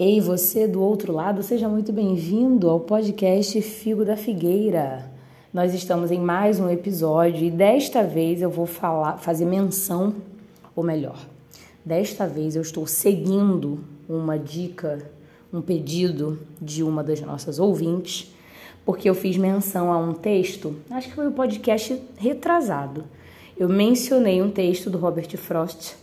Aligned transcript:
Ei, 0.00 0.20
você 0.20 0.68
do 0.68 0.80
outro 0.80 1.12
lado, 1.12 1.42
seja 1.42 1.68
muito 1.68 1.92
bem-vindo 1.92 2.70
ao 2.70 2.78
podcast 2.78 3.60
Figo 3.60 4.04
da 4.04 4.16
Figueira. 4.16 5.10
Nós 5.52 5.74
estamos 5.74 6.12
em 6.12 6.20
mais 6.20 6.60
um 6.60 6.70
episódio 6.70 7.44
e 7.44 7.50
desta 7.50 8.04
vez 8.04 8.40
eu 8.40 8.48
vou 8.48 8.64
falar, 8.64 9.18
fazer 9.18 9.44
menção, 9.44 10.14
ou 10.76 10.84
melhor, 10.84 11.18
desta 11.84 12.28
vez 12.28 12.54
eu 12.54 12.62
estou 12.62 12.86
seguindo 12.86 13.80
uma 14.08 14.38
dica, 14.38 15.10
um 15.52 15.60
pedido 15.60 16.38
de 16.62 16.84
uma 16.84 17.02
das 17.02 17.20
nossas 17.20 17.58
ouvintes, 17.58 18.32
porque 18.84 19.10
eu 19.10 19.16
fiz 19.16 19.36
menção 19.36 19.92
a 19.92 19.98
um 19.98 20.12
texto, 20.12 20.76
acho 20.92 21.08
que 21.08 21.14
foi 21.16 21.26
o 21.26 21.30
um 21.30 21.32
podcast 21.32 22.00
retrasado. 22.16 23.02
Eu 23.58 23.68
mencionei 23.68 24.40
um 24.40 24.48
texto 24.52 24.90
do 24.90 24.96
Robert 24.96 25.36
Frost 25.36 25.96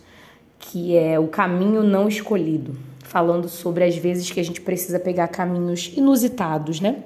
que 0.58 0.94
é 0.94 1.18
O 1.18 1.28
Caminho 1.28 1.82
Não 1.82 2.08
Escolhido 2.08 2.76
falando 3.16 3.48
sobre 3.48 3.82
as 3.82 3.96
vezes 3.96 4.30
que 4.30 4.38
a 4.38 4.44
gente 4.44 4.60
precisa 4.60 5.00
pegar 5.00 5.28
caminhos 5.28 5.90
inusitados, 5.96 6.80
né? 6.80 6.96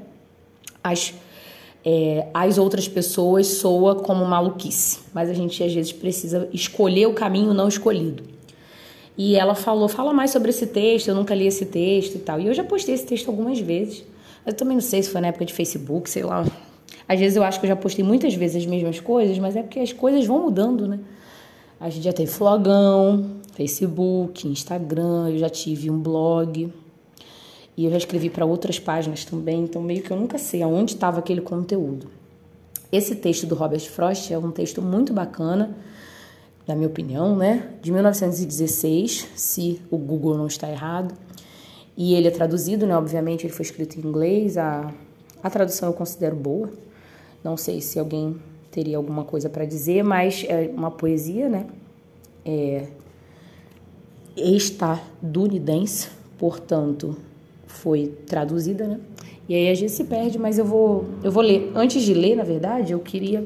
As, 0.83 1.15
é, 1.85 2.27
as 2.35 2.59
outras 2.59 2.89
pessoas 2.89 3.47
soa 3.47 3.95
como 3.95 4.25
maluquice, 4.25 4.99
mas 5.15 5.31
a 5.31 5.33
gente 5.33 5.63
às 5.63 5.73
vezes 5.73 5.93
precisa 5.93 6.49
escolher 6.53 7.07
o 7.07 7.15
caminho 7.15 7.55
não 7.55 7.69
escolhido. 7.69 8.25
E 9.17 9.37
ela 9.37 9.55
falou, 9.55 9.89
fala 9.89 10.13
mais 10.13 10.33
sobre 10.33 10.51
esse 10.51 10.67
texto, 10.67 11.07
eu 11.07 11.15
nunca 11.15 11.33
li 11.33 11.47
esse 11.47 11.67
texto 11.67 12.17
e 12.17 12.19
tal. 12.19 12.41
E 12.41 12.49
eu 12.49 12.55
já 12.55 12.65
postei 12.65 12.97
esse 12.97 13.07
texto 13.07 13.29
algumas 13.29 13.61
vezes, 13.61 14.03
eu 14.45 14.53
também 14.53 14.75
não 14.75 14.83
sei 14.83 15.05
se 15.05 15.11
foi 15.11 15.21
na 15.21 15.29
época 15.29 15.45
de 15.45 15.55
Facebook, 15.55 16.11
sei 16.11 16.25
lá. 16.25 16.45
Às 17.07 17.21
vezes 17.21 17.37
eu 17.37 17.45
acho 17.45 17.61
que 17.61 17.67
eu 17.67 17.69
já 17.69 17.77
postei 17.77 18.05
muitas 18.05 18.35
vezes 18.35 18.57
as 18.57 18.67
mesmas 18.67 18.99
coisas, 18.99 19.39
mas 19.39 19.55
é 19.55 19.63
porque 19.63 19.79
as 19.79 19.93
coisas 19.93 20.27
vão 20.27 20.43
mudando, 20.43 20.89
né? 20.89 20.99
A 21.79 21.89
gente 21.89 22.03
já 22.03 22.13
teve 22.13 22.33
flogão, 22.33 23.40
Facebook, 23.53 24.47
Instagram, 24.49 25.31
eu 25.31 25.39
já 25.39 25.49
tive 25.49 25.91
um 25.91 25.99
blog. 25.99 26.73
E 27.77 27.85
eu 27.85 27.91
já 27.91 27.97
escrevi 27.97 28.29
para 28.29 28.45
outras 28.45 28.79
páginas 28.79 29.25
também, 29.25 29.63
então 29.63 29.81
meio 29.81 30.03
que 30.03 30.11
eu 30.11 30.17
nunca 30.17 30.39
sei 30.39 30.63
aonde 30.63 30.95
estava 30.95 31.19
aquele 31.19 31.41
conteúdo. 31.41 32.11
Esse 32.93 33.15
texto 33.15 33.47
do 33.47 33.55
Robert 33.55 33.89
Frost 33.89 34.33
é 34.33 34.39
um 34.39 34.51
texto 34.51 34.83
muito 34.83 35.13
bacana, 35.13 35.77
na 36.67 36.75
minha 36.75 36.89
opinião, 36.89 37.37
né? 37.37 37.71
De 37.81 37.91
1916, 37.91 39.29
se 39.35 39.81
o 39.91 39.97
Google 39.97 40.37
não 40.37 40.47
está 40.47 40.69
errado. 40.69 41.15
E 41.97 42.15
ele 42.15 42.29
é 42.29 42.31
traduzido, 42.31 42.87
né? 42.87 42.97
Obviamente, 42.97 43.47
ele 43.47 43.53
foi 43.53 43.65
escrito 43.65 43.97
em 43.97 44.07
inglês. 44.07 44.59
A, 44.59 44.93
a 45.43 45.49
tradução 45.49 45.89
eu 45.89 45.95
considero 45.95 46.35
boa. 46.37 46.71
Não 47.43 47.57
sei 47.57 47.81
se 47.81 47.99
alguém 47.99 48.37
teria 48.71 48.97
alguma 48.97 49.25
coisa 49.25 49.49
para 49.49 49.65
dizer, 49.65 50.03
mas 50.03 50.45
é 50.49 50.71
uma 50.75 50.91
poesia, 50.91 51.49
né? 51.49 51.67
É 52.45 52.87
estadunidense, 54.41 56.09
portanto, 56.39 57.17
foi 57.67 58.09
traduzida, 58.27 58.87
né? 58.87 59.01
E 59.49 59.55
aí 59.55 59.69
a 59.69 59.75
gente 59.75 59.93
se 59.93 60.05
perde, 60.05 60.39
mas 60.39 60.59
eu 60.59 60.65
vou, 60.65 61.07
eu 61.25 61.33
vou 61.33 61.43
ler. 61.43 61.73
Antes 61.75 62.03
de 62.03 62.15
ler, 62.15 62.37
na 62.37 62.45
verdade, 62.45 62.93
eu 62.93 63.01
queria 63.01 63.45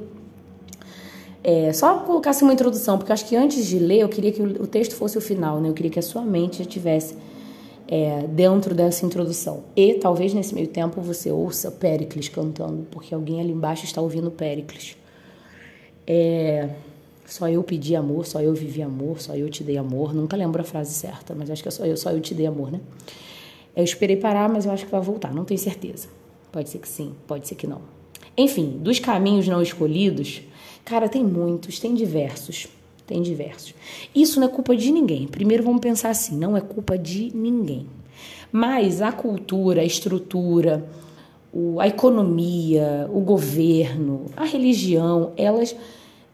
é, 1.42 1.72
só 1.74 1.98
colocasse 1.98 2.42
uma 2.42 2.54
introdução, 2.54 2.96
porque 2.96 3.12
acho 3.12 3.26
que 3.26 3.36
antes 3.36 3.66
de 3.66 3.78
ler, 3.78 4.00
eu 4.00 4.08
queria 4.08 4.32
que 4.32 4.40
o 4.40 4.66
texto 4.66 4.94
fosse 4.94 5.18
o 5.18 5.20
final, 5.20 5.60
né? 5.60 5.68
Eu 5.68 5.74
queria 5.74 5.90
que 5.90 5.98
a 5.98 6.02
sua 6.02 6.22
mente 6.22 6.58
já 6.58 6.64
tivesse 6.64 7.16
é, 7.86 8.26
dentro 8.26 8.74
dessa 8.74 9.04
introdução. 9.04 9.64
E 9.76 9.94
talvez 9.94 10.32
nesse 10.32 10.54
meio 10.54 10.68
tempo 10.68 11.02
você 11.02 11.30
ouça 11.30 11.70
Péricles 11.70 12.30
cantando, 12.30 12.86
porque 12.90 13.14
alguém 13.14 13.42
ali 13.42 13.52
embaixo 13.52 13.84
está 13.84 14.00
ouvindo 14.00 14.30
Péricles. 14.30 14.96
É, 16.06 16.70
só 17.26 17.48
eu 17.48 17.62
pedi 17.62 17.96
amor, 17.96 18.26
só 18.26 18.40
eu 18.40 18.54
vivi 18.54 18.82
amor, 18.82 19.20
só 19.20 19.34
eu 19.34 19.48
te 19.48 19.64
dei 19.64 19.78
amor. 19.78 20.14
Nunca 20.14 20.36
lembro 20.36 20.60
a 20.60 20.64
frase 20.64 20.92
certa, 20.92 21.34
mas 21.34 21.50
acho 21.50 21.62
que 21.62 21.68
é 21.68 21.72
só 21.72 21.84
eu, 21.84 21.96
só 21.96 22.10
eu 22.10 22.20
te 22.20 22.34
dei 22.34 22.46
amor, 22.46 22.70
né? 22.70 22.80
Eu 23.74 23.82
esperei 23.82 24.16
parar, 24.16 24.48
mas 24.48 24.66
eu 24.66 24.72
acho 24.72 24.84
que 24.84 24.90
vai 24.90 25.00
voltar, 25.00 25.34
não 25.34 25.44
tenho 25.44 25.58
certeza. 25.58 26.08
Pode 26.52 26.70
ser 26.70 26.78
que 26.78 26.88
sim, 26.88 27.12
pode 27.26 27.48
ser 27.48 27.54
que 27.56 27.66
não. 27.66 27.80
Enfim, 28.36 28.78
dos 28.80 28.98
caminhos 28.98 29.48
não 29.48 29.62
escolhidos, 29.62 30.42
cara, 30.84 31.08
tem 31.08 31.24
muitos, 31.24 31.80
tem 31.80 31.94
diversos. 31.94 32.68
Tem 33.06 33.20
diversos. 33.20 33.74
Isso 34.14 34.40
não 34.40 34.46
é 34.46 34.50
culpa 34.50 34.74
de 34.74 34.90
ninguém. 34.90 35.26
Primeiro 35.26 35.62
vamos 35.62 35.80
pensar 35.80 36.08
assim, 36.08 36.36
não 36.36 36.56
é 36.56 36.60
culpa 36.60 36.96
de 36.96 37.30
ninguém. 37.34 37.86
Mas 38.50 39.02
a 39.02 39.12
cultura, 39.12 39.82
a 39.82 39.84
estrutura, 39.84 40.88
a 41.78 41.86
economia, 41.86 43.08
o 43.12 43.20
governo, 43.20 44.26
a 44.36 44.44
religião, 44.44 45.32
elas 45.36 45.76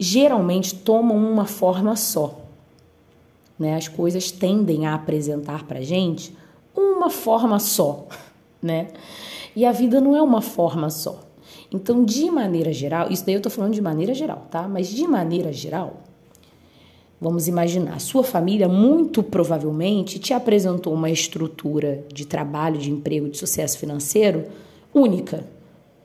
geralmente 0.00 0.74
tomam 0.74 1.18
uma 1.18 1.44
forma 1.44 1.94
só. 1.94 2.40
Né? 3.58 3.76
As 3.76 3.86
coisas 3.86 4.30
tendem 4.30 4.86
a 4.86 4.94
apresentar 4.94 5.64
para 5.64 5.82
gente 5.82 6.34
uma 6.74 7.10
forma 7.10 7.58
só, 7.58 8.06
né? 8.62 8.88
E 9.54 9.66
a 9.66 9.72
vida 9.72 10.00
não 10.00 10.16
é 10.16 10.22
uma 10.22 10.40
forma 10.40 10.88
só. 10.88 11.20
Então, 11.70 12.02
de 12.02 12.30
maneira 12.30 12.72
geral, 12.72 13.10
isso 13.10 13.26
daí 13.26 13.34
eu 13.34 13.40
estou 13.40 13.52
falando 13.52 13.74
de 13.74 13.82
maneira 13.82 14.14
geral, 14.14 14.46
tá? 14.50 14.66
Mas 14.66 14.88
de 14.88 15.06
maneira 15.06 15.52
geral, 15.52 16.00
vamos 17.20 17.46
imaginar, 17.46 18.00
sua 18.00 18.24
família 18.24 18.68
muito 18.68 19.22
provavelmente 19.22 20.18
te 20.18 20.32
apresentou 20.32 20.94
uma 20.94 21.10
estrutura 21.10 22.04
de 22.12 22.24
trabalho, 22.24 22.78
de 22.78 22.90
emprego, 22.90 23.28
de 23.28 23.36
sucesso 23.36 23.78
financeiro 23.78 24.46
única. 24.94 25.44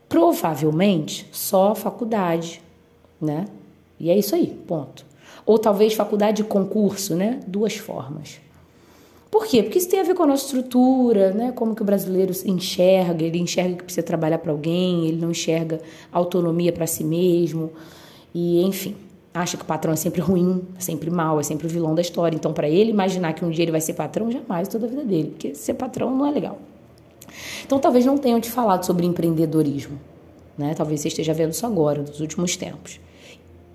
Provavelmente 0.08 1.26
só 1.32 1.74
faculdade, 1.74 2.60
né? 3.20 3.46
E 3.98 4.10
é 4.10 4.18
isso 4.18 4.34
aí, 4.34 4.46
ponto. 4.66 5.04
Ou 5.44 5.58
talvez 5.58 5.94
faculdade 5.94 6.38
de 6.38 6.44
concurso, 6.44 7.14
né? 7.14 7.40
Duas 7.46 7.76
formas. 7.76 8.40
Por 9.30 9.46
quê? 9.46 9.62
Porque 9.62 9.78
isso 9.78 9.88
tem 9.88 10.00
a 10.00 10.02
ver 10.02 10.14
com 10.14 10.22
a 10.22 10.26
nossa 10.26 10.44
estrutura, 10.44 11.32
né? 11.32 11.52
Como 11.52 11.74
que 11.74 11.82
o 11.82 11.84
brasileiro 11.84 12.32
enxerga, 12.44 13.24
ele 13.24 13.38
enxerga 13.38 13.76
que 13.76 13.84
precisa 13.84 14.04
trabalhar 14.04 14.38
para 14.38 14.52
alguém, 14.52 15.06
ele 15.06 15.20
não 15.20 15.30
enxerga 15.30 15.80
autonomia 16.12 16.72
para 16.72 16.86
si 16.86 17.04
mesmo. 17.04 17.70
E, 18.34 18.62
enfim, 18.62 18.96
acha 19.32 19.56
que 19.56 19.62
o 19.62 19.66
patrão 19.66 19.92
é 19.92 19.96
sempre 19.96 20.20
ruim, 20.20 20.62
é 20.76 20.80
sempre 20.80 21.10
mal, 21.10 21.38
é 21.38 21.42
sempre 21.42 21.66
o 21.66 21.70
vilão 21.70 21.94
da 21.94 22.00
história. 22.00 22.36
Então, 22.36 22.52
para 22.52 22.68
ele 22.68 22.90
imaginar 22.90 23.32
que 23.32 23.44
um 23.44 23.50
dia 23.50 23.64
ele 23.64 23.72
vai 23.72 23.80
ser 23.80 23.94
patrão, 23.94 24.30
jamais 24.30 24.68
toda 24.68 24.86
a 24.86 24.88
vida 24.88 25.04
dele, 25.04 25.30
porque 25.30 25.54
ser 25.54 25.74
patrão 25.74 26.14
não 26.14 26.26
é 26.26 26.30
legal. 26.30 26.58
Então, 27.64 27.78
talvez 27.78 28.06
não 28.06 28.16
tenham 28.16 28.40
te 28.40 28.50
falado 28.50 28.84
sobre 28.84 29.04
empreendedorismo, 29.06 29.98
né? 30.56 30.74
Talvez 30.74 31.00
você 31.00 31.08
esteja 31.08 31.34
vendo 31.34 31.52
isso 31.52 31.66
agora, 31.66 32.02
nos 32.02 32.20
últimos 32.20 32.56
tempos 32.56 33.00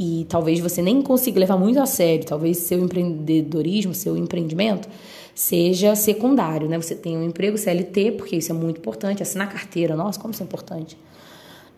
e 0.01 0.25
talvez 0.25 0.59
você 0.59 0.81
nem 0.81 0.99
consiga 0.99 1.39
levar 1.39 1.57
muito 1.57 1.79
a 1.79 1.85
sério, 1.85 2.25
talvez 2.25 2.57
seu 2.57 2.79
empreendedorismo, 2.79 3.93
seu 3.93 4.17
empreendimento 4.17 4.89
seja 5.35 5.95
secundário, 5.95 6.67
né? 6.67 6.81
Você 6.81 6.95
tem 6.95 7.15
um 7.15 7.23
emprego 7.23 7.55
CLT, 7.55 8.13
porque 8.13 8.35
isso 8.35 8.51
é 8.51 8.55
muito 8.55 8.79
importante, 8.79 9.21
assinar 9.21 9.47
carteira, 9.47 9.95
nossa, 9.95 10.19
como 10.19 10.33
isso 10.33 10.41
é 10.41 10.45
importante. 10.45 10.97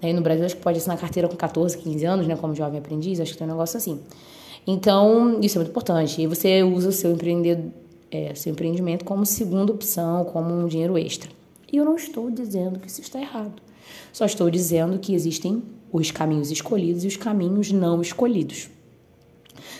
Aí 0.01 0.13
no 0.13 0.21
Brasil 0.21 0.45
acho 0.45 0.55
que 0.55 0.61
pode 0.61 0.77
assinar 0.77 0.97
carteira 0.97 1.27
com 1.27 1.35
14, 1.35 1.77
15 1.77 2.05
anos, 2.05 2.25
né, 2.25 2.37
como 2.37 2.55
jovem 2.55 2.79
aprendiz, 2.79 3.19
acho 3.19 3.33
que 3.33 3.37
tem 3.37 3.45
um 3.45 3.51
negócio 3.51 3.75
assim. 3.75 3.99
Então, 4.65 5.41
isso 5.41 5.57
é 5.57 5.59
muito 5.59 5.71
importante. 5.71 6.21
E 6.21 6.25
você 6.25 6.63
usa 6.63 6.89
o 6.89 6.91
seu, 6.93 7.11
empreendedor, 7.11 7.65
é, 8.09 8.33
seu 8.35 8.53
empreendimento 8.53 9.03
como 9.03 9.25
segunda 9.25 9.73
opção, 9.73 10.23
como 10.23 10.53
um 10.53 10.65
dinheiro 10.65 10.97
extra. 10.97 11.29
E 11.69 11.75
eu 11.75 11.83
não 11.83 11.97
estou 11.97 12.31
dizendo 12.31 12.79
que 12.79 12.87
isso 12.87 13.01
está 13.01 13.19
errado. 13.19 13.61
Só 14.13 14.25
estou 14.25 14.49
dizendo 14.49 14.97
que 14.97 15.13
existem 15.13 15.61
os 15.93 16.09
caminhos 16.09 16.49
escolhidos 16.49 17.03
e 17.03 17.07
os 17.07 17.15
caminhos 17.15 17.71
não 17.71 18.01
escolhidos. 18.01 18.67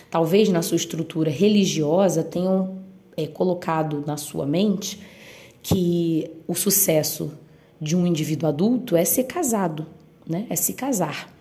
Talvez 0.08 0.48
na 0.48 0.62
sua 0.62 0.76
estrutura 0.76 1.28
religiosa 1.28 2.22
tenham 2.22 2.78
é, 3.16 3.26
colocado 3.26 4.04
na 4.06 4.16
sua 4.16 4.46
mente 4.46 5.00
que 5.60 6.30
o 6.46 6.54
sucesso 6.54 7.32
de 7.80 7.96
um 7.96 8.06
indivíduo 8.06 8.48
adulto 8.48 8.94
é 8.96 9.04
ser 9.04 9.24
casado, 9.24 9.86
né? 10.24 10.46
É 10.48 10.54
se 10.54 10.74
casar. 10.74 11.34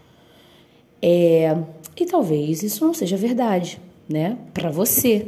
É, 1.00 1.56
e 1.96 2.06
talvez 2.06 2.64
isso 2.64 2.84
não 2.84 2.96
seja 2.96 3.16
verdade, 3.16 3.80
né? 4.10 4.40
Para 4.54 4.72
você. 4.72 5.28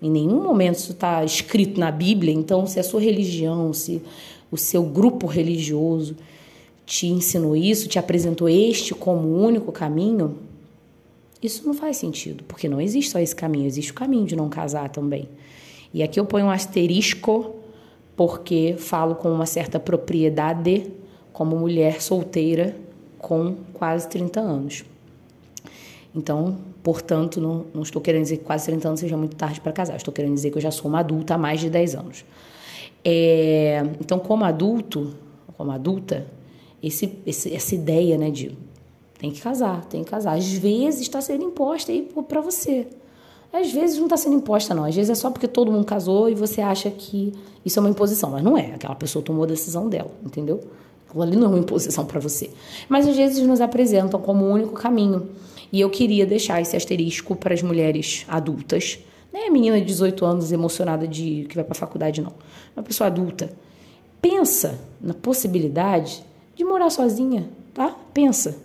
Em 0.00 0.10
nenhum 0.10 0.42
momento 0.42 0.76
isso 0.76 0.92
está 0.92 1.24
escrito 1.24 1.80
na 1.80 1.90
Bíblia. 1.90 2.32
Então, 2.32 2.66
se 2.66 2.78
a 2.78 2.84
sua 2.84 3.00
religião, 3.00 3.72
se 3.72 4.02
o 4.50 4.56
seu 4.56 4.84
grupo 4.84 5.26
religioso 5.26 6.14
te 6.86 7.06
ensinou 7.06 7.56
isso, 7.56 7.88
te 7.88 7.98
apresentou 7.98 8.48
este 8.48 8.94
como 8.94 9.28
o 9.28 9.42
único 9.42 9.72
caminho, 9.72 10.36
isso 11.42 11.66
não 11.66 11.74
faz 11.74 11.96
sentido, 11.96 12.42
porque 12.44 12.68
não 12.68 12.80
existe 12.80 13.10
só 13.10 13.18
esse 13.18 13.34
caminho, 13.34 13.66
existe 13.66 13.92
o 13.92 13.94
caminho 13.94 14.26
de 14.26 14.34
não 14.34 14.48
casar 14.48 14.88
também. 14.88 15.28
E 15.92 16.02
aqui 16.02 16.18
eu 16.18 16.24
ponho 16.24 16.46
um 16.46 16.50
asterisco, 16.50 17.54
porque 18.16 18.76
falo 18.78 19.14
com 19.14 19.30
uma 19.30 19.46
certa 19.46 19.78
propriedade 19.78 20.90
como 21.32 21.56
mulher 21.56 22.00
solteira 22.00 22.76
com 23.18 23.56
quase 23.72 24.08
30 24.08 24.40
anos. 24.40 24.84
Então, 26.14 26.56
portanto, 26.82 27.40
não, 27.40 27.66
não 27.74 27.82
estou 27.82 28.00
querendo 28.00 28.22
dizer 28.22 28.38
que 28.38 28.44
quase 28.44 28.66
30 28.66 28.88
anos 28.88 29.00
seja 29.00 29.16
muito 29.16 29.34
tarde 29.34 29.60
para 29.60 29.72
casar, 29.72 29.96
estou 29.96 30.14
querendo 30.14 30.34
dizer 30.34 30.50
que 30.50 30.58
eu 30.58 30.62
já 30.62 30.70
sou 30.70 30.88
uma 30.88 31.00
adulta 31.00 31.34
há 31.34 31.38
mais 31.38 31.60
de 31.60 31.68
10 31.68 31.94
anos. 31.96 32.24
É, 33.04 33.82
então, 34.00 34.18
como 34.18 34.44
adulto, 34.44 35.14
como 35.56 35.72
adulta, 35.72 36.26
esse, 36.86 37.18
esse, 37.26 37.54
essa 37.54 37.74
ideia 37.74 38.18
né, 38.18 38.30
de 38.30 38.56
tem 39.18 39.30
que 39.30 39.40
casar, 39.40 39.84
tem 39.86 40.04
que 40.04 40.10
casar. 40.10 40.36
Às 40.36 40.52
vezes 40.52 41.00
está 41.00 41.20
sendo 41.20 41.44
imposta 41.44 41.90
aí 41.90 42.02
para 42.28 42.40
você. 42.40 42.86
às 43.52 43.72
vezes 43.72 43.96
não 43.96 44.04
está 44.04 44.16
sendo 44.16 44.36
imposta, 44.36 44.74
não. 44.74 44.84
Às 44.84 44.94
vezes 44.94 45.10
é 45.10 45.14
só 45.14 45.30
porque 45.30 45.48
todo 45.48 45.72
mundo 45.72 45.86
casou 45.86 46.28
e 46.28 46.34
você 46.34 46.60
acha 46.60 46.90
que 46.90 47.32
isso 47.64 47.78
é 47.78 47.80
uma 47.80 47.88
imposição. 47.88 48.30
Mas 48.30 48.42
não 48.42 48.58
é. 48.58 48.74
Aquela 48.74 48.94
pessoa 48.94 49.24
tomou 49.24 49.44
a 49.44 49.46
decisão 49.46 49.88
dela, 49.88 50.10
entendeu? 50.22 50.60
Aquilo 51.08 51.22
ali 51.22 51.36
não 51.36 51.46
é 51.46 51.48
uma 51.50 51.58
imposição 51.58 52.04
para 52.04 52.20
você. 52.20 52.50
Mas 52.88 53.08
às 53.08 53.16
vezes 53.16 53.46
nos 53.46 53.60
apresentam 53.60 54.20
como 54.20 54.44
o 54.44 54.50
único 54.50 54.74
caminho. 54.74 55.30
E 55.72 55.80
eu 55.80 55.88
queria 55.88 56.26
deixar 56.26 56.60
esse 56.60 56.76
asterisco 56.76 57.34
para 57.34 57.54
as 57.54 57.62
mulheres 57.62 58.26
adultas. 58.28 58.98
Não 59.32 59.40
é 59.40 59.48
menina 59.48 59.80
de 59.80 59.86
18 59.86 60.24
anos 60.24 60.52
emocionada 60.52 61.08
de 61.08 61.46
que 61.48 61.54
vai 61.54 61.64
para 61.64 61.72
a 61.72 61.80
faculdade, 61.80 62.20
não. 62.20 62.32
Uma 62.76 62.82
pessoa 62.82 63.06
adulta. 63.06 63.50
Pensa 64.20 64.78
na 65.00 65.14
possibilidade 65.14 66.22
de 66.54 66.64
morar 66.64 66.90
sozinha, 66.90 67.48
tá? 67.72 67.96
Pensa. 68.12 68.56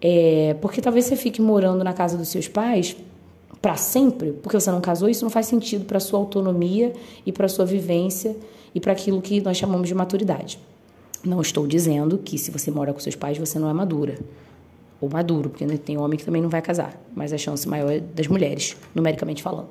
É, 0.00 0.54
porque 0.60 0.80
talvez 0.80 1.06
você 1.06 1.16
fique 1.16 1.40
morando 1.40 1.82
na 1.82 1.92
casa 1.92 2.16
dos 2.16 2.28
seus 2.28 2.48
pais 2.48 2.96
para 3.60 3.76
sempre, 3.76 4.32
porque 4.32 4.58
você 4.58 4.70
não 4.70 4.80
casou, 4.80 5.08
isso 5.08 5.24
não 5.24 5.30
faz 5.30 5.46
sentido 5.46 5.84
para 5.84 5.98
sua 5.98 6.18
autonomia 6.18 6.92
e 7.24 7.32
para 7.32 7.48
sua 7.48 7.64
vivência 7.64 8.36
e 8.74 8.80
para 8.80 8.92
aquilo 8.92 9.20
que 9.20 9.40
nós 9.40 9.56
chamamos 9.56 9.88
de 9.88 9.94
maturidade. 9.94 10.58
Não 11.24 11.40
estou 11.40 11.66
dizendo 11.66 12.18
que 12.18 12.38
se 12.38 12.50
você 12.50 12.70
mora 12.70 12.92
com 12.92 13.00
seus 13.00 13.16
pais 13.16 13.38
você 13.38 13.58
não 13.58 13.68
é 13.68 13.72
madura 13.72 14.18
ou 15.00 15.08
maduro, 15.10 15.50
porque 15.50 15.66
tem 15.78 15.98
homem 15.98 16.18
que 16.18 16.24
também 16.24 16.40
não 16.40 16.48
vai 16.48 16.62
casar, 16.62 17.00
mas 17.14 17.32
a 17.32 17.38
chance 17.38 17.68
maior 17.68 17.90
é 17.90 18.00
das 18.00 18.28
mulheres, 18.28 18.76
numericamente 18.94 19.42
falando, 19.42 19.68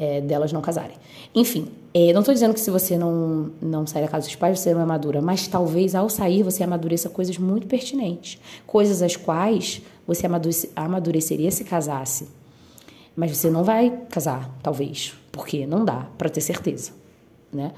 é, 0.00 0.20
delas 0.20 0.52
não 0.52 0.60
casarem. 0.60 0.96
Enfim, 1.32 1.68
é, 1.94 2.12
não 2.12 2.20
estou 2.20 2.34
dizendo 2.34 2.54
que 2.54 2.60
se 2.60 2.70
você 2.70 2.98
não, 2.98 3.52
não 3.62 3.86
sair 3.86 4.02
da 4.02 4.08
casa 4.08 4.26
dos 4.26 4.34
pais 4.34 4.58
você 4.58 4.74
não 4.74 4.80
é 4.80 4.86
madura, 4.86 5.22
mas 5.22 5.46
talvez 5.46 5.94
ao 5.94 6.08
sair 6.08 6.42
você 6.42 6.64
amadureça 6.64 7.08
coisas 7.08 7.38
muito 7.38 7.68
pertinentes, 7.68 8.40
coisas 8.66 9.02
as 9.02 9.14
quais 9.14 9.82
você 10.06 10.26
amadureceria 10.74 11.50
se 11.52 11.62
casasse 11.62 12.40
mas 13.20 13.36
você 13.36 13.50
não 13.50 13.62
vai 13.62 13.90
casar, 14.10 14.50
talvez, 14.62 15.14
porque 15.30 15.66
não 15.66 15.84
dá 15.84 16.06
para 16.16 16.30
ter 16.30 16.40
certeza, 16.40 16.92
né? 17.52 17.72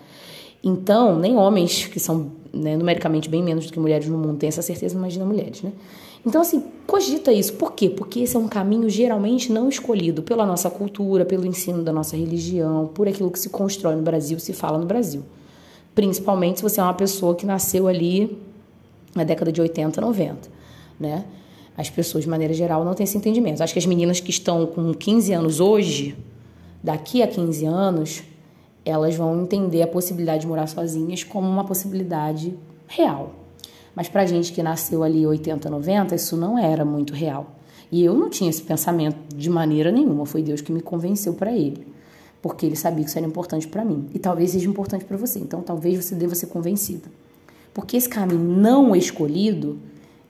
Então, 0.62 1.18
nem 1.18 1.36
homens 1.36 1.86
que 1.86 1.98
são 1.98 2.30
né, 2.52 2.76
numericamente 2.76 3.28
bem 3.28 3.42
menos 3.42 3.66
do 3.66 3.72
que 3.72 3.80
mulheres 3.80 4.06
no 4.06 4.16
mundo 4.16 4.38
têm 4.38 4.48
essa 4.48 4.62
certeza, 4.62 4.96
imagina 4.96 5.24
mulheres, 5.24 5.62
né? 5.62 5.72
Então, 6.24 6.40
assim, 6.40 6.62
cogita 6.86 7.32
isso. 7.32 7.54
Por 7.54 7.72
quê? 7.72 7.90
Porque 7.90 8.20
esse 8.20 8.36
é 8.36 8.38
um 8.38 8.48
caminho 8.48 8.88
geralmente 8.88 9.52
não 9.52 9.68
escolhido 9.68 10.22
pela 10.22 10.46
nossa 10.46 10.70
cultura, 10.70 11.24
pelo 11.24 11.44
ensino 11.46 11.82
da 11.82 11.92
nossa 11.92 12.16
religião, 12.16 12.88
por 12.94 13.08
aquilo 13.08 13.30
que 13.30 13.38
se 13.38 13.48
constrói 13.48 13.96
no 13.96 14.02
Brasil, 14.02 14.38
se 14.38 14.52
fala 14.52 14.78
no 14.78 14.86
Brasil. 14.86 15.22
Principalmente 15.94 16.58
se 16.58 16.62
você 16.62 16.80
é 16.80 16.82
uma 16.82 16.94
pessoa 16.94 17.34
que 17.34 17.44
nasceu 17.44 17.88
ali 17.88 18.38
na 19.14 19.24
década 19.24 19.50
de 19.50 19.60
80, 19.60 20.00
90, 20.00 20.48
né? 20.98 21.24
as 21.76 21.88
pessoas, 21.88 22.24
de 22.24 22.30
maneira 22.30 22.52
geral, 22.52 22.84
não 22.84 22.94
têm 22.94 23.04
esse 23.04 23.16
entendimento. 23.16 23.62
Acho 23.62 23.72
que 23.72 23.78
as 23.78 23.86
meninas 23.86 24.20
que 24.20 24.30
estão 24.30 24.66
com 24.66 24.92
15 24.92 25.32
anos 25.32 25.60
hoje, 25.60 26.16
daqui 26.82 27.22
a 27.22 27.26
15 27.26 27.64
anos, 27.64 28.22
elas 28.84 29.14
vão 29.14 29.42
entender 29.42 29.82
a 29.82 29.86
possibilidade 29.86 30.42
de 30.42 30.46
morar 30.46 30.66
sozinhas 30.66 31.24
como 31.24 31.48
uma 31.48 31.64
possibilidade 31.64 32.54
real. 32.86 33.34
Mas 33.94 34.08
para 34.08 34.24
gente 34.26 34.52
que 34.52 34.62
nasceu 34.62 35.02
ali 35.02 35.26
80, 35.26 35.68
90, 35.68 36.14
isso 36.14 36.36
não 36.36 36.58
era 36.58 36.84
muito 36.84 37.12
real. 37.12 37.56
E 37.90 38.02
eu 38.02 38.14
não 38.14 38.30
tinha 38.30 38.48
esse 38.48 38.62
pensamento 38.62 39.16
de 39.34 39.50
maneira 39.50 39.92
nenhuma. 39.92 40.24
Foi 40.24 40.42
Deus 40.42 40.60
que 40.60 40.72
me 40.72 40.80
convenceu 40.80 41.34
para 41.34 41.52
ele, 41.52 41.86
porque 42.40 42.64
ele 42.64 42.76
sabia 42.76 43.04
que 43.04 43.10
isso 43.10 43.18
era 43.18 43.26
importante 43.26 43.68
para 43.68 43.84
mim 43.84 44.06
e 44.14 44.18
talvez 44.18 44.52
seja 44.52 44.68
importante 44.68 45.04
para 45.04 45.16
você. 45.16 45.38
Então, 45.38 45.60
talvez 45.60 46.02
você 46.02 46.14
deva 46.14 46.34
ser 46.34 46.46
convencida, 46.46 47.08
porque 47.74 47.96
esse 47.96 48.08
caminho 48.08 48.40
não 48.40 48.96
escolhido 48.96 49.78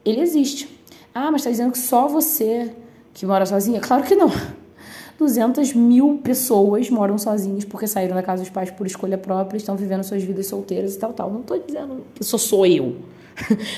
ele 0.05 0.19
existe. 0.19 0.67
Ah, 1.13 1.31
mas 1.31 1.41
está 1.41 1.51
dizendo 1.51 1.71
que 1.71 1.77
só 1.77 2.07
você 2.07 2.71
que 3.13 3.25
mora 3.25 3.45
sozinha? 3.45 3.79
Claro 3.79 4.03
que 4.03 4.15
não. 4.15 4.29
200 5.17 5.73
mil 5.73 6.19
pessoas 6.23 6.89
moram 6.89 7.17
sozinhas 7.17 7.63
porque 7.63 7.87
saíram 7.87 8.15
da 8.15 8.23
casa 8.23 8.43
dos 8.43 8.51
pais 8.51 8.71
por 8.71 8.85
escolha 8.85 9.17
própria, 9.17 9.57
estão 9.57 9.75
vivendo 9.75 10.03
suas 10.03 10.23
vidas 10.23 10.47
solteiras 10.47 10.95
e 10.95 10.99
tal, 10.99 11.13
tal. 11.13 11.31
Não 11.31 11.41
estou 11.41 11.57
dizendo 11.59 12.03
que 12.15 12.23
só 12.23 12.37
sou 12.37 12.65
eu. 12.65 12.97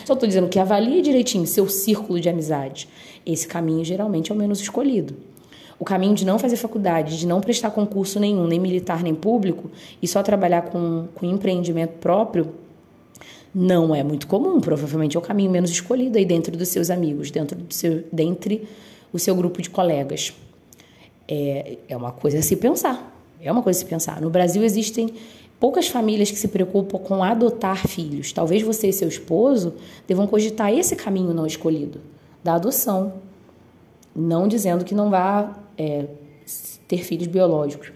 Só 0.05 0.13
estou 0.13 0.27
dizendo 0.27 0.49
que 0.49 0.59
avalie 0.59 1.01
direitinho 1.01 1.45
seu 1.47 1.67
círculo 1.67 2.19
de 2.19 2.29
amizade. 2.29 2.87
Esse 3.25 3.47
caminho 3.47 3.83
geralmente 3.83 4.31
é 4.31 4.35
o 4.35 4.37
menos 4.37 4.59
escolhido. 4.59 5.15
O 5.77 5.83
caminho 5.83 6.15
de 6.15 6.25
não 6.25 6.39
fazer 6.39 6.55
faculdade, 6.55 7.17
de 7.17 7.27
não 7.27 7.41
prestar 7.41 7.71
concurso 7.71 8.19
nenhum, 8.19 8.47
nem 8.47 8.59
militar, 8.59 9.03
nem 9.03 9.13
público, 9.13 9.69
e 10.01 10.07
só 10.07 10.23
trabalhar 10.23 10.63
com, 10.63 11.07
com 11.13 11.25
empreendimento 11.25 11.93
próprio, 11.99 12.53
não 13.53 13.95
é 13.95 14.03
muito 14.03 14.27
comum, 14.27 14.59
provavelmente 14.59 15.15
é 15.15 15.19
o 15.19 15.21
caminho 15.21 15.49
menos 15.49 15.69
escolhido 15.69 16.17
aí 16.17 16.25
dentro 16.25 16.55
dos 16.57 16.69
seus 16.69 16.89
amigos, 16.89 17.31
dentro 17.31 17.57
do 17.57 17.73
seu, 17.73 18.03
dentre 18.11 18.67
o 19.11 19.19
seu 19.19 19.35
grupo 19.35 19.61
de 19.61 19.69
colegas. 19.69 20.33
É, 21.27 21.77
é 21.87 21.97
uma 21.97 22.11
coisa 22.11 22.39
a 22.39 22.41
se 22.41 22.55
pensar. 22.55 23.13
É 23.41 23.51
uma 23.51 23.61
coisa 23.61 23.79
a 23.79 23.81
se 23.81 23.85
pensar. 23.85 24.21
No 24.21 24.29
Brasil 24.29 24.63
existem 24.63 25.13
poucas 25.59 25.87
famílias 25.87 26.29
que 26.29 26.37
se 26.37 26.47
preocupam 26.47 26.97
com 26.99 27.23
adotar 27.23 27.87
filhos. 27.87 28.31
Talvez 28.31 28.61
você 28.61 28.89
e 28.89 28.93
seu 28.93 29.07
esposo 29.07 29.73
devam 30.07 30.27
cogitar 30.27 30.73
esse 30.73 30.95
caminho 30.95 31.33
não 31.33 31.45
escolhido, 31.45 32.01
da 32.43 32.55
adoção. 32.55 33.13
Não 34.15 34.47
dizendo 34.47 34.85
que 34.85 34.95
não 34.95 35.09
vá 35.09 35.57
é, 35.77 36.05
ter 36.87 37.03
filhos 37.03 37.27
biológicos. 37.27 37.91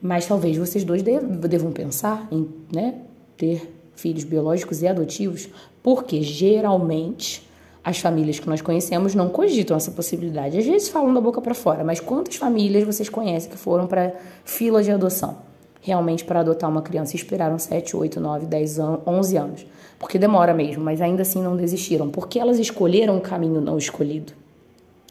Mas 0.00 0.26
talvez 0.26 0.56
vocês 0.56 0.84
dois 0.84 1.02
devam 1.02 1.72
pensar 1.72 2.28
em 2.30 2.48
né, 2.72 2.94
ter 3.36 3.74
filhos 3.96 4.24
biológicos 4.24 4.82
e 4.82 4.86
adotivos, 4.86 5.48
porque 5.82 6.22
geralmente 6.22 7.48
as 7.82 7.98
famílias 7.98 8.38
que 8.38 8.48
nós 8.48 8.60
conhecemos 8.60 9.14
não 9.14 9.28
cogitam 9.28 9.76
essa 9.76 9.90
possibilidade. 9.90 10.58
Às 10.58 10.66
vezes 10.66 10.88
falam 10.88 11.12
da 11.12 11.20
boca 11.20 11.40
para 11.40 11.54
fora, 11.54 11.82
mas 11.82 11.98
quantas 11.98 12.36
famílias 12.36 12.84
vocês 12.84 13.08
conhecem 13.08 13.50
que 13.50 13.56
foram 13.56 13.86
para 13.86 14.14
fila 14.44 14.82
de 14.82 14.90
adoção? 14.90 15.47
Realmente 15.80 16.24
para 16.24 16.40
adotar 16.40 16.68
uma 16.68 16.82
criança 16.82 17.16
esperaram 17.16 17.58
7, 17.58 17.96
8, 17.96 18.20
9, 18.20 18.46
10 18.46 18.78
anos, 18.78 19.00
11 19.06 19.36
anos. 19.36 19.66
Porque 19.98 20.18
demora 20.18 20.54
mesmo, 20.54 20.82
mas 20.82 21.00
ainda 21.00 21.22
assim 21.22 21.42
não 21.42 21.56
desistiram. 21.56 22.08
Porque 22.10 22.38
elas 22.38 22.58
escolheram 22.58 23.16
o 23.16 23.20
caminho 23.20 23.60
não 23.60 23.78
escolhido. 23.78 24.32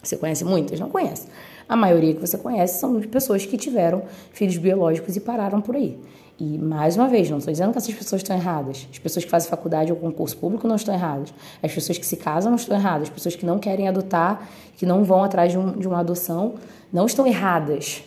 Você 0.02 0.16
conhece 0.16 0.46
muitas? 0.46 0.80
Não 0.80 0.90
conhece. 0.90 1.28
A 1.68 1.76
maioria 1.76 2.14
que 2.14 2.22
você 2.22 2.38
conhece 2.38 2.80
são 2.80 3.02
pessoas 3.02 3.46
que 3.46 3.58
tiveram 3.58 4.04
filhos 4.32 4.58
biológicos 4.58 5.16
e 5.16 5.20
pararam 5.20 5.60
por 5.60 5.76
aí. 5.76 6.00
E, 6.40 6.58
mais 6.58 6.96
uma 6.96 7.08
vez, 7.08 7.30
não 7.30 7.40
estou 7.40 7.52
dizendo 7.52 7.72
que 7.72 7.80
essas 7.80 7.94
pessoas 7.94 8.22
estão 8.22 8.36
erradas. 8.36 8.88
As 8.92 9.00
pessoas 9.00 9.26
que 9.26 9.32
fazem 9.32 9.50
faculdade 9.50 9.92
ou 9.92 9.98
concurso 9.98 10.38
público 10.38 10.68
não 10.68 10.76
estão 10.76 10.94
erradas. 10.94 11.34
As 11.64 11.74
pessoas 11.74 11.98
que 11.98 12.06
se 12.06 12.16
casam 12.16 12.52
não 12.52 12.58
estão 12.58 12.78
erradas. 12.78 13.08
As 13.08 13.14
pessoas 13.14 13.36
que 13.36 13.46
não 13.46 13.58
querem 13.58 13.88
adotar, 13.88 14.48
que 14.78 14.86
não 14.86 15.04
vão 15.04 15.24
atrás 15.24 15.52
de, 15.52 15.58
um, 15.58 15.72
de 15.72 15.88
uma 15.88 16.00
adoção, 16.00 16.54
não 16.94 17.08
estão 17.08 17.26
erradas. 17.26 18.04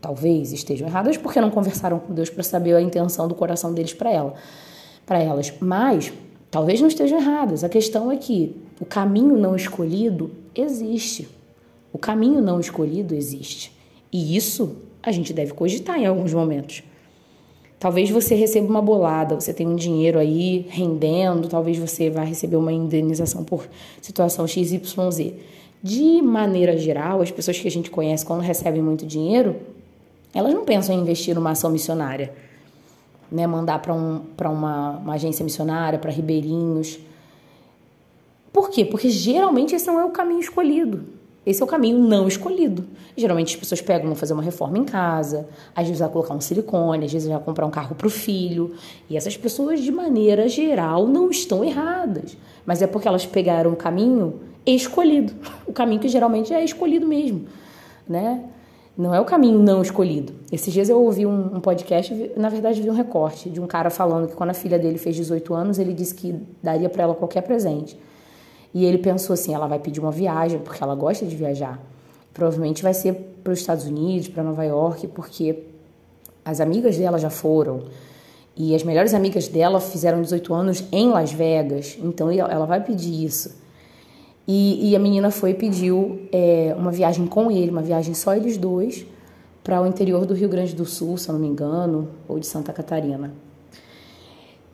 Talvez 0.00 0.52
estejam 0.52 0.86
erradas 0.88 1.16
porque 1.16 1.40
não 1.40 1.50
conversaram 1.50 1.98
com 1.98 2.12
Deus 2.12 2.30
para 2.30 2.42
saber 2.42 2.74
a 2.74 2.80
intenção 2.80 3.26
do 3.26 3.34
coração 3.34 3.72
deles 3.74 3.92
para 3.92 4.10
ela, 4.10 4.34
para 5.04 5.18
elas. 5.18 5.52
Mas 5.60 6.12
talvez 6.50 6.80
não 6.80 6.88
estejam 6.88 7.18
erradas. 7.18 7.64
A 7.64 7.68
questão 7.68 8.10
é 8.10 8.16
que 8.16 8.56
o 8.80 8.84
caminho 8.84 9.36
não 9.36 9.56
escolhido 9.56 10.30
existe. 10.54 11.28
O 11.92 11.98
caminho 11.98 12.40
não 12.40 12.60
escolhido 12.60 13.14
existe. 13.14 13.72
E 14.12 14.36
isso 14.36 14.76
a 15.02 15.10
gente 15.10 15.32
deve 15.32 15.52
cogitar 15.52 15.98
em 15.98 16.06
alguns 16.06 16.32
momentos. 16.32 16.82
Talvez 17.78 18.08
você 18.10 18.36
receba 18.36 18.68
uma 18.68 18.80
bolada, 18.80 19.34
você 19.34 19.52
tem 19.52 19.66
um 19.66 19.74
dinheiro 19.74 20.16
aí 20.16 20.66
rendendo, 20.68 21.48
talvez 21.48 21.76
você 21.76 22.08
vá 22.08 22.22
receber 22.22 22.54
uma 22.54 22.72
indenização 22.72 23.42
por 23.42 23.68
situação 24.00 24.46
XYZ. 24.46 24.80
De 25.82 26.22
maneira 26.22 26.76
geral, 26.76 27.20
as 27.20 27.30
pessoas 27.30 27.58
que 27.58 27.66
a 27.66 27.70
gente 27.70 27.90
conhece 27.90 28.24
quando 28.24 28.40
recebem 28.40 28.80
muito 28.80 29.04
dinheiro, 29.04 29.56
elas 30.32 30.54
não 30.54 30.64
pensam 30.64 30.94
em 30.94 31.00
investir 31.00 31.34
numa 31.34 31.50
ação 31.50 31.70
missionária, 31.70 32.32
né? 33.30 33.46
mandar 33.46 33.80
para 33.80 33.92
um, 33.92 34.22
uma, 34.44 34.90
uma 34.98 35.14
agência 35.14 35.42
missionária, 35.44 35.98
para 35.98 36.12
ribeirinhos. 36.12 37.00
Por 38.52 38.70
quê? 38.70 38.84
Porque 38.84 39.10
geralmente 39.10 39.74
esse 39.74 39.86
não 39.86 39.98
é 39.98 40.04
o 40.04 40.10
caminho 40.10 40.40
escolhido. 40.40 41.04
Esse 41.44 41.60
é 41.60 41.64
o 41.64 41.68
caminho 41.68 41.98
não 41.98 42.28
escolhido. 42.28 42.84
Geralmente 43.16 43.54
as 43.54 43.56
pessoas 43.58 43.80
pegam, 43.80 44.06
vão 44.06 44.14
fazer 44.14 44.32
uma 44.32 44.42
reforma 44.42 44.78
em 44.78 44.84
casa, 44.84 45.48
às 45.74 45.84
vezes 45.84 45.98
vai 45.98 46.08
colocar 46.08 46.34
um 46.34 46.40
silicone, 46.40 47.06
às 47.06 47.12
vezes 47.12 47.28
vai 47.28 47.40
comprar 47.40 47.66
um 47.66 47.70
carro 47.70 47.96
para 47.96 48.06
o 48.06 48.10
filho. 48.10 48.76
E 49.10 49.16
essas 49.16 49.36
pessoas, 49.36 49.80
de 49.80 49.90
maneira 49.90 50.48
geral, 50.48 51.08
não 51.08 51.28
estão 51.28 51.64
erradas. 51.64 52.36
Mas 52.64 52.80
é 52.80 52.86
porque 52.86 53.08
elas 53.08 53.26
pegaram 53.26 53.72
o 53.72 53.76
caminho 53.76 54.51
escolhido. 54.66 55.32
O 55.66 55.72
caminho 55.72 56.00
que 56.00 56.08
geralmente 56.08 56.52
é 56.52 56.64
escolhido 56.64 57.06
mesmo, 57.06 57.46
né? 58.08 58.44
Não 58.96 59.14
é 59.14 59.20
o 59.20 59.24
caminho 59.24 59.58
não 59.58 59.80
escolhido. 59.80 60.34
Esses 60.50 60.72
dias 60.72 60.88
eu 60.88 61.00
ouvi 61.00 61.24
um, 61.24 61.56
um 61.56 61.60
podcast, 61.60 62.30
na 62.36 62.50
verdade 62.50 62.82
vi 62.82 62.90
um 62.90 62.94
recorte 62.94 63.48
de 63.48 63.58
um 63.58 63.66
cara 63.66 63.88
falando 63.88 64.28
que 64.28 64.34
quando 64.34 64.50
a 64.50 64.54
filha 64.54 64.78
dele 64.78 64.98
fez 64.98 65.16
18 65.16 65.54
anos, 65.54 65.78
ele 65.78 65.94
disse 65.94 66.14
que 66.14 66.34
daria 66.62 66.90
para 66.90 67.04
ela 67.04 67.14
qualquer 67.14 67.40
presente. 67.40 67.98
E 68.74 68.84
ele 68.84 68.98
pensou 68.98 69.32
assim: 69.34 69.54
ela 69.54 69.66
vai 69.66 69.78
pedir 69.78 70.00
uma 70.00 70.10
viagem, 70.10 70.58
porque 70.58 70.82
ela 70.82 70.94
gosta 70.94 71.24
de 71.24 71.34
viajar. 71.34 71.80
Provavelmente 72.34 72.82
vai 72.82 72.92
ser 72.92 73.14
para 73.42 73.52
os 73.52 73.60
Estados 73.60 73.86
Unidos, 73.86 74.28
para 74.28 74.42
Nova 74.42 74.64
York, 74.64 75.06
porque 75.08 75.64
as 76.44 76.60
amigas 76.60 76.96
dela 76.96 77.18
já 77.18 77.30
foram. 77.30 77.84
E 78.54 78.74
as 78.74 78.82
melhores 78.82 79.14
amigas 79.14 79.48
dela 79.48 79.80
fizeram 79.80 80.20
18 80.20 80.52
anos 80.52 80.84
em 80.92 81.08
Las 81.08 81.32
Vegas. 81.32 81.98
Então 82.02 82.30
ela 82.30 82.66
vai 82.66 82.82
pedir 82.82 83.24
isso. 83.24 83.61
E, 84.46 84.90
e 84.90 84.96
a 84.96 84.98
menina 84.98 85.30
foi 85.30 85.50
e 85.50 85.54
pediu 85.54 86.22
é, 86.32 86.74
uma 86.76 86.90
viagem 86.90 87.26
com 87.26 87.50
ele, 87.50 87.70
uma 87.70 87.82
viagem 87.82 88.12
só 88.14 88.34
eles 88.34 88.56
dois, 88.56 89.06
para 89.62 89.80
o 89.80 89.86
interior 89.86 90.26
do 90.26 90.34
Rio 90.34 90.48
Grande 90.48 90.74
do 90.74 90.84
Sul, 90.84 91.16
se 91.16 91.28
eu 91.28 91.34
não 91.34 91.40
me 91.40 91.46
engano, 91.46 92.08
ou 92.28 92.38
de 92.38 92.46
Santa 92.46 92.72
Catarina. 92.72 93.32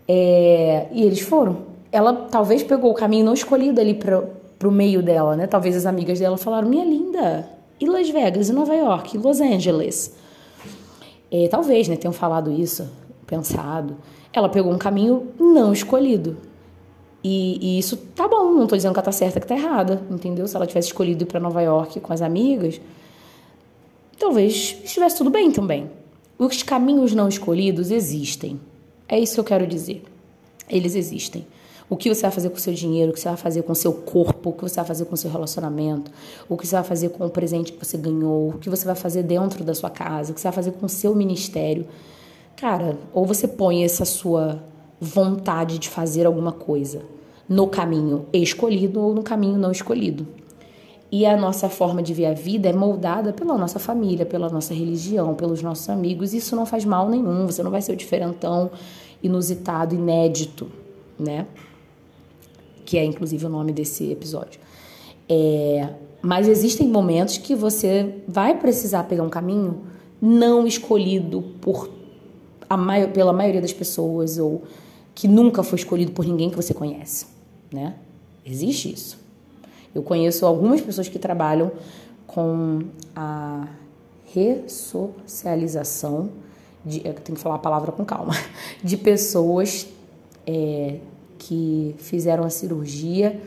É, 0.06 0.86
e 0.90 1.02
eles 1.02 1.20
foram. 1.20 1.58
Ela 1.92 2.14
talvez 2.14 2.62
pegou 2.62 2.90
o 2.90 2.94
caminho 2.94 3.26
não 3.26 3.34
escolhido 3.34 3.80
ali 3.80 3.94
para 3.94 4.66
o 4.66 4.70
meio 4.70 5.02
dela, 5.02 5.36
né? 5.36 5.46
Talvez 5.46 5.76
as 5.76 5.84
amigas 5.84 6.18
dela 6.18 6.38
falaram: 6.38 6.66
Minha 6.66 6.84
linda, 6.84 7.48
e 7.78 7.86
Las 7.86 8.08
Vegas, 8.08 8.48
e 8.48 8.52
Nova 8.52 8.74
York, 8.74 9.16
e 9.16 9.18
Los 9.18 9.40
Angeles? 9.40 10.14
É, 11.30 11.46
talvez, 11.48 11.88
né? 11.88 11.96
Tenham 11.96 12.12
falado 12.12 12.50
isso, 12.50 12.90
pensado. 13.26 13.96
Ela 14.32 14.48
pegou 14.48 14.72
um 14.72 14.78
caminho 14.78 15.28
não 15.38 15.74
escolhido. 15.74 16.47
E, 17.22 17.58
e, 17.60 17.78
isso 17.78 17.96
tá 17.96 18.28
bom, 18.28 18.52
não 18.54 18.66
tô 18.66 18.76
dizendo 18.76 18.92
que 18.92 18.98
ela 18.98 19.04
tá 19.04 19.12
certa, 19.12 19.40
que 19.40 19.46
tá 19.46 19.56
errada, 19.56 20.02
entendeu? 20.10 20.46
Se 20.46 20.54
ela 20.54 20.66
tivesse 20.66 20.88
escolhido 20.88 21.24
ir 21.24 21.26
para 21.26 21.40
Nova 21.40 21.60
York 21.60 21.98
com 22.00 22.12
as 22.12 22.22
amigas, 22.22 22.80
talvez 24.18 24.76
estivesse 24.84 25.16
tudo 25.16 25.30
bem 25.30 25.50
também. 25.50 25.90
Os 26.38 26.62
caminhos 26.62 27.14
não 27.14 27.28
escolhidos 27.28 27.90
existem. 27.90 28.60
É 29.08 29.18
isso 29.18 29.34
que 29.34 29.40
eu 29.40 29.44
quero 29.44 29.66
dizer. 29.66 30.04
Eles 30.68 30.94
existem. 30.94 31.44
O 31.90 31.96
que 31.96 32.14
você 32.14 32.22
vai 32.22 32.30
fazer 32.30 32.50
com 32.50 32.56
o 32.56 32.60
seu 32.60 32.74
dinheiro, 32.74 33.10
o 33.10 33.14
que 33.14 33.20
você 33.20 33.28
vai 33.28 33.36
fazer 33.36 33.62
com 33.62 33.72
o 33.72 33.74
seu 33.74 33.92
corpo, 33.92 34.50
o 34.50 34.52
que 34.52 34.62
você 34.62 34.76
vai 34.76 34.84
fazer 34.84 35.06
com 35.06 35.14
o 35.14 35.16
seu 35.16 35.30
relacionamento, 35.30 36.10
o 36.46 36.56
que 36.56 36.66
você 36.66 36.76
vai 36.76 36.84
fazer 36.84 37.08
com 37.08 37.24
o 37.24 37.30
presente 37.30 37.72
que 37.72 37.84
você 37.84 37.96
ganhou, 37.96 38.50
o 38.50 38.58
que 38.58 38.68
você 38.68 38.84
vai 38.84 38.94
fazer 38.94 39.22
dentro 39.22 39.64
da 39.64 39.74
sua 39.74 39.88
casa, 39.88 40.30
o 40.30 40.34
que 40.34 40.40
você 40.40 40.48
vai 40.48 40.54
fazer 40.54 40.72
com 40.72 40.84
o 40.84 40.88
seu 40.88 41.14
ministério. 41.14 41.86
Cara, 42.56 42.98
ou 43.12 43.24
você 43.24 43.48
põe 43.48 43.84
essa 43.84 44.04
sua 44.04 44.62
vontade 45.00 45.78
de 45.78 45.88
fazer 45.88 46.26
alguma 46.26 46.52
coisa 46.52 47.02
no 47.48 47.66
caminho 47.66 48.26
escolhido 48.32 49.00
ou 49.00 49.14
no 49.14 49.22
caminho 49.22 49.58
não 49.58 49.70
escolhido. 49.70 50.26
E 51.10 51.24
a 51.24 51.36
nossa 51.36 51.70
forma 51.70 52.02
de 52.02 52.12
ver 52.12 52.26
a 52.26 52.34
vida 52.34 52.68
é 52.68 52.72
moldada 52.72 53.32
pela 53.32 53.56
nossa 53.56 53.78
família, 53.78 54.26
pela 54.26 54.50
nossa 54.50 54.74
religião, 54.74 55.34
pelos 55.34 55.62
nossos 55.62 55.88
amigos. 55.88 56.34
Isso 56.34 56.54
não 56.54 56.66
faz 56.66 56.84
mal 56.84 57.08
nenhum, 57.08 57.46
você 57.46 57.62
não 57.62 57.70
vai 57.70 57.80
ser 57.80 57.92
o 57.92 57.96
diferentão, 57.96 58.70
inusitado, 59.22 59.94
inédito, 59.94 60.70
né? 61.18 61.46
Que 62.84 62.98
é 62.98 63.04
inclusive 63.04 63.46
o 63.46 63.48
nome 63.48 63.72
desse 63.72 64.12
episódio. 64.12 64.60
É, 65.26 65.88
mas 66.20 66.46
existem 66.46 66.86
momentos 66.86 67.38
que 67.38 67.54
você 67.54 68.16
vai 68.26 68.58
precisar 68.58 69.04
pegar 69.04 69.22
um 69.22 69.30
caminho 69.30 69.82
não 70.20 70.66
escolhido 70.66 71.42
por 71.60 71.88
a 72.68 72.76
mai 72.76 73.06
pela 73.06 73.32
maioria 73.32 73.62
das 73.62 73.72
pessoas 73.72 74.38
ou 74.38 74.62
que 75.18 75.26
nunca 75.26 75.64
foi 75.64 75.80
escolhido 75.80 76.12
por 76.12 76.24
ninguém 76.24 76.48
que 76.48 76.54
você 76.54 76.72
conhece, 76.72 77.26
né? 77.72 77.96
Existe 78.46 78.94
isso. 78.94 79.18
Eu 79.92 80.00
conheço 80.00 80.46
algumas 80.46 80.80
pessoas 80.80 81.08
que 81.08 81.18
trabalham 81.18 81.72
com 82.24 82.82
a 83.16 83.66
ressocialização, 84.32 86.30
de, 86.84 86.98
eu 87.04 87.14
tenho 87.14 87.34
que 87.34 87.42
falar 87.42 87.56
a 87.56 87.58
palavra 87.58 87.90
com 87.90 88.04
calma, 88.04 88.32
de 88.80 88.96
pessoas 88.96 89.88
é, 90.46 90.98
que 91.36 91.96
fizeram 91.98 92.44
a 92.44 92.50
cirurgia 92.50 93.40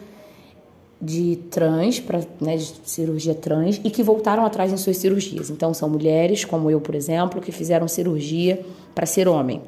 de 1.01 1.37
trans, 1.49 2.01
pra, 2.01 2.19
né, 2.41 2.57
de 2.57 2.81
cirurgia 2.83 3.33
trans, 3.33 3.79
e 3.81 3.89
que 3.89 4.03
voltaram 4.03 4.45
atrás 4.45 4.73
em 4.73 4.77
suas 4.77 4.97
cirurgias. 4.97 5.49
Então, 5.49 5.73
são 5.73 5.89
mulheres, 5.89 6.43
como 6.43 6.69
eu, 6.69 6.81
por 6.81 6.95
exemplo, 6.95 7.39
que 7.39 7.53
fizeram 7.53 7.87
cirurgia 7.87 8.61
para 8.93 9.05
ser 9.05 9.29
homem. 9.29 9.61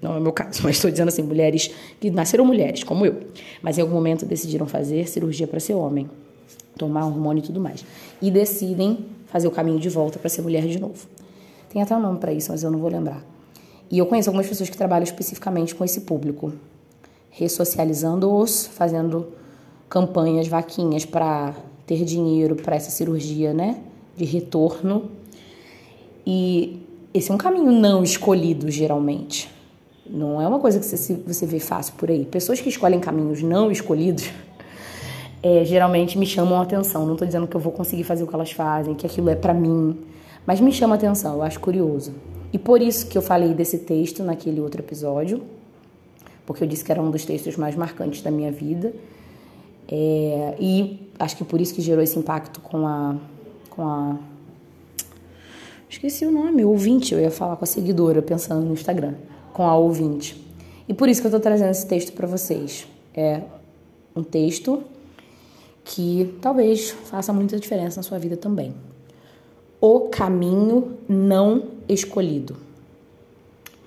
Não 0.00 0.14
é 0.14 0.18
o 0.18 0.20
meu 0.20 0.32
caso, 0.32 0.60
mas 0.64 0.76
estou 0.76 0.90
dizendo 0.90 1.08
assim, 1.08 1.22
mulheres 1.22 1.70
que 2.00 2.10
nasceram 2.10 2.44
mulheres, 2.44 2.82
como 2.82 3.04
eu, 3.04 3.16
mas 3.62 3.78
em 3.78 3.82
algum 3.82 3.94
momento 3.94 4.24
decidiram 4.24 4.66
fazer 4.66 5.08
cirurgia 5.08 5.46
para 5.46 5.60
ser 5.60 5.74
homem, 5.74 6.08
tomar 6.76 7.06
hormônio 7.06 7.42
e 7.42 7.46
tudo 7.46 7.60
mais. 7.60 7.84
E 8.20 8.30
decidem 8.30 9.06
fazer 9.26 9.46
o 9.46 9.50
caminho 9.50 9.78
de 9.78 9.88
volta 9.88 10.18
para 10.18 10.28
ser 10.28 10.42
mulher 10.42 10.66
de 10.66 10.80
novo. 10.80 11.06
Tem 11.68 11.80
até 11.82 11.94
um 11.94 12.00
nome 12.00 12.18
para 12.18 12.32
isso, 12.32 12.50
mas 12.50 12.62
eu 12.62 12.70
não 12.70 12.78
vou 12.78 12.90
lembrar. 12.90 13.24
E 13.90 13.98
eu 13.98 14.06
conheço 14.06 14.28
algumas 14.28 14.48
pessoas 14.48 14.68
que 14.68 14.76
trabalham 14.76 15.04
especificamente 15.04 15.74
com 15.74 15.84
esse 15.84 16.02
público, 16.02 16.52
ressocializando-os, 17.30 18.66
fazendo 18.66 19.28
campanhas, 19.88 20.46
vaquinhas 20.46 21.04
para 21.04 21.54
ter 21.86 22.04
dinheiro 22.04 22.54
para 22.54 22.76
essa 22.76 22.90
cirurgia, 22.90 23.52
né, 23.52 23.80
de 24.16 24.24
retorno. 24.24 25.10
E 26.24 26.80
esse 27.12 27.30
é 27.30 27.34
um 27.34 27.38
caminho 27.38 27.72
não 27.72 28.04
escolhido 28.04 28.70
geralmente. 28.70 29.50
Não 30.12 30.42
é 30.42 30.48
uma 30.48 30.58
coisa 30.58 30.80
que 30.80 30.84
você, 30.84 31.14
você 31.14 31.46
vê 31.46 31.60
fácil 31.60 31.94
por 31.96 32.10
aí. 32.10 32.24
Pessoas 32.24 32.60
que 32.60 32.68
escolhem 32.68 32.98
caminhos 32.98 33.42
não 33.42 33.70
escolhidos 33.70 34.28
é, 35.40 35.64
geralmente 35.64 36.18
me 36.18 36.26
chamam 36.26 36.58
a 36.58 36.62
atenção. 36.62 37.06
Não 37.06 37.12
estou 37.12 37.26
dizendo 37.26 37.46
que 37.46 37.54
eu 37.54 37.60
vou 37.60 37.72
conseguir 37.72 38.02
fazer 38.02 38.24
o 38.24 38.26
que 38.26 38.34
elas 38.34 38.50
fazem, 38.50 38.94
que 38.94 39.06
aquilo 39.06 39.30
é 39.30 39.36
para 39.36 39.54
mim, 39.54 39.96
mas 40.44 40.60
me 40.60 40.72
chama 40.72 40.96
a 40.96 40.98
atenção, 40.98 41.36
eu 41.36 41.42
acho 41.42 41.60
curioso. 41.60 42.12
E 42.52 42.58
por 42.58 42.82
isso 42.82 43.06
que 43.06 43.16
eu 43.16 43.22
falei 43.22 43.54
desse 43.54 43.78
texto 43.78 44.24
naquele 44.24 44.60
outro 44.60 44.80
episódio, 44.80 45.42
porque 46.44 46.64
eu 46.64 46.68
disse 46.68 46.84
que 46.84 46.90
era 46.90 47.00
um 47.00 47.10
dos 47.12 47.24
textos 47.24 47.56
mais 47.56 47.76
marcantes 47.76 48.20
da 48.20 48.32
minha 48.32 48.50
vida. 48.50 48.92
É, 49.88 50.56
e 50.58 51.08
acho 51.20 51.36
que 51.36 51.44
por 51.44 51.60
isso 51.60 51.72
que 51.72 51.80
gerou 51.80 52.02
esse 52.02 52.18
impacto 52.18 52.60
com 52.60 52.84
a, 52.84 53.14
com 53.70 53.86
a. 53.86 54.16
Esqueci 55.88 56.26
o 56.26 56.32
nome, 56.32 56.64
ouvinte, 56.64 57.14
eu 57.14 57.20
ia 57.20 57.30
falar 57.30 57.54
com 57.54 57.64
a 57.64 57.66
seguidora, 57.66 58.20
pensando 58.20 58.64
no 58.66 58.72
Instagram 58.72 59.14
com 59.60 59.66
a 59.66 59.76
ouvinte. 59.76 60.42
E 60.88 60.94
por 60.94 61.06
isso 61.06 61.20
que 61.20 61.26
eu 61.26 61.28
estou 61.28 61.38
trazendo 61.40 61.70
esse 61.70 61.86
texto 61.86 62.14
para 62.14 62.26
vocês. 62.26 62.88
É 63.12 63.42
um 64.16 64.22
texto 64.22 64.82
que 65.84 66.34
talvez 66.40 66.92
faça 66.92 67.30
muita 67.30 67.60
diferença 67.60 67.98
na 67.98 68.02
sua 68.02 68.18
vida 68.18 68.38
também. 68.38 68.72
O 69.78 70.08
caminho 70.08 70.96
não 71.06 71.64
escolhido, 71.86 72.56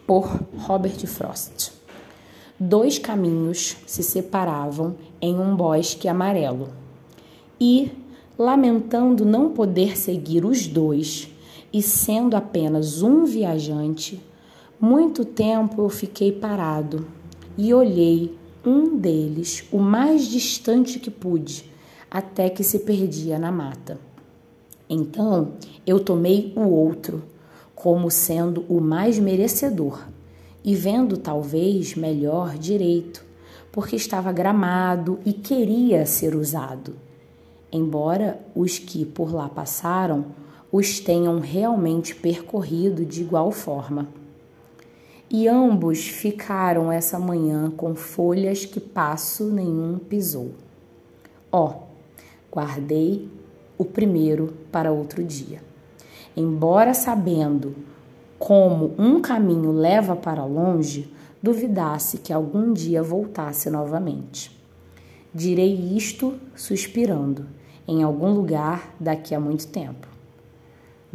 por 0.05 0.43
Robert 0.55 1.07
Frost. 1.07 1.71
Dois 2.59 2.99
caminhos 2.99 3.75
se 3.87 4.03
separavam 4.03 4.95
em 5.19 5.39
um 5.39 5.55
bosque 5.55 6.07
amarelo 6.07 6.69
e, 7.59 7.91
lamentando 8.37 9.25
não 9.25 9.49
poder 9.49 9.97
seguir 9.97 10.45
os 10.45 10.67
dois 10.67 11.29
e 11.73 11.81
sendo 11.81 12.35
apenas 12.35 13.01
um 13.01 13.25
viajante, 13.25 14.21
muito 14.79 15.23
tempo 15.23 15.81
eu 15.81 15.89
fiquei 15.89 16.31
parado 16.31 17.07
e 17.57 17.73
olhei 17.73 18.37
um 18.65 18.97
deles, 18.97 19.65
o 19.71 19.77
mais 19.77 20.27
distante 20.27 20.99
que 20.99 21.11
pude, 21.11 21.69
até 22.09 22.49
que 22.49 22.63
se 22.63 22.79
perdia 22.79 23.37
na 23.37 23.51
mata. 23.51 23.99
Então 24.89 25.53
eu 25.85 25.99
tomei 25.99 26.53
o 26.55 26.61
outro, 26.61 27.23
como 27.75 28.09
sendo 28.09 28.65
o 28.67 28.79
mais 28.81 29.19
merecedor, 29.19 30.05
e 30.63 30.75
vendo 30.75 31.17
talvez 31.17 31.95
melhor 31.95 32.57
direito, 32.57 33.23
porque 33.71 33.95
estava 33.95 34.31
gramado 34.31 35.19
e 35.25 35.33
queria 35.33 36.05
ser 36.05 36.35
usado. 36.35 36.95
Embora 37.71 38.39
os 38.55 38.79
que 38.79 39.05
por 39.05 39.33
lá 39.33 39.49
passaram 39.49 40.25
os 40.71 40.99
tenham 40.99 41.39
realmente 41.39 42.15
percorrido 42.15 43.05
de 43.05 43.21
igual 43.21 43.51
forma 43.51 44.07
e 45.33 45.47
ambos 45.47 46.07
ficaram 46.07 46.91
essa 46.91 47.17
manhã 47.17 47.71
com 47.71 47.95
folhas 47.95 48.65
que 48.65 48.79
passo 48.79 49.45
nenhum 49.45 49.97
pisou. 49.97 50.51
Ó, 51.51 51.65
oh, 51.65 51.73
guardei 52.51 53.27
o 53.75 53.83
primeiro 53.83 54.53
para 54.71 54.91
outro 54.91 55.23
dia. 55.23 55.63
Embora 56.37 56.93
sabendo 56.93 57.75
como 58.37 58.93
um 58.95 59.19
caminho 59.19 59.71
leva 59.71 60.15
para 60.15 60.45
longe, 60.45 61.11
duvidasse 61.41 62.19
que 62.19 62.31
algum 62.31 62.71
dia 62.71 63.01
voltasse 63.01 63.71
novamente. 63.71 64.55
Direi 65.33 65.97
isto 65.97 66.35
suspirando, 66.55 67.47
em 67.87 68.03
algum 68.03 68.31
lugar 68.35 68.93
daqui 68.99 69.33
a 69.33 69.39
muito 69.39 69.67
tempo. 69.67 70.12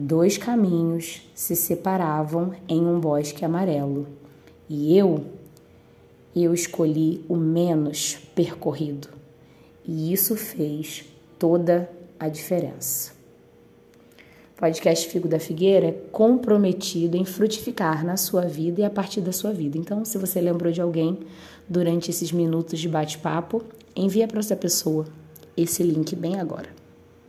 Dois 0.01 0.39
caminhos 0.39 1.29
se 1.35 1.57
separavam 1.57 2.53
em 2.69 2.81
um 2.81 3.01
bosque 3.01 3.45
amarelo, 3.45 4.07
e 4.69 4.97
eu, 4.97 5.25
eu 6.37 6.55
escolhi 6.55 7.25
o 7.29 7.35
menos 7.35 8.17
percorrido, 8.33 9.09
e 9.85 10.13
isso 10.13 10.37
fez 10.37 11.05
toda 11.37 11.91
a 12.17 12.29
diferença. 12.29 13.11
O 14.57 14.61
podcast 14.61 15.09
Figo 15.09 15.27
da 15.27 15.41
Figueira 15.41 15.89
é 15.89 15.93
comprometido 16.13 17.17
em 17.17 17.25
frutificar 17.25 18.07
na 18.07 18.17
sua 18.17 18.43
vida 18.43 18.83
e 18.83 18.85
a 18.85 18.91
partir 18.91 19.21
da 19.21 19.33
sua 19.33 19.53
vida. 19.53 19.77
Então, 19.77 20.05
se 20.05 20.17
você 20.17 20.41
lembrou 20.41 20.73
de 20.73 20.81
alguém 20.81 21.19
durante 21.69 22.09
esses 22.09 22.31
minutos 22.31 22.79
de 22.79 22.89
bate-papo, 22.89 23.65
envia 23.97 24.29
para 24.29 24.39
essa 24.39 24.55
pessoa 24.55 25.07
esse 25.57 25.83
link 25.83 26.15
bem 26.15 26.39
agora. 26.39 26.78